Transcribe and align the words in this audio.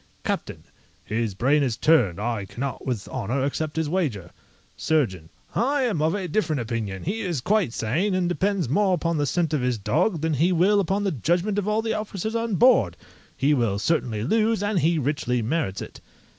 CAPTAIN 0.23 0.63
His 1.03 1.35
brain 1.35 1.61
is 1.61 1.77
turned; 1.77 2.19
I 2.19 2.45
cannot 2.45 2.87
with 2.87 3.07
honour 3.09 3.43
accept 3.43 3.75
his 3.75 3.87
wager. 3.87 4.31
SURGEON 4.75 5.29
I 5.53 5.83
am 5.83 6.01
of 6.01 6.15
a 6.15 6.27
different 6.27 6.59
opinion; 6.59 7.03
he 7.03 7.21
is 7.21 7.39
quite 7.39 7.71
sane, 7.71 8.15
and 8.15 8.27
depends 8.27 8.67
more 8.67 8.95
upon 8.95 9.17
the 9.17 9.27
scent 9.27 9.53
of 9.53 9.61
his 9.61 9.77
dog 9.77 10.21
than 10.21 10.33
he 10.33 10.51
will 10.51 10.79
upon 10.79 11.03
the 11.03 11.11
judgment 11.11 11.59
of 11.59 11.67
all 11.67 11.83
the 11.83 11.93
officers 11.93 12.33
on 12.35 12.55
board; 12.55 12.97
he 13.37 13.53
will 13.53 13.77
certainly 13.77 14.23
lose, 14.23 14.63
and 14.63 14.79
he 14.79 14.97
richly 14.97 15.43
merits 15.43 15.83
it. 15.83 16.01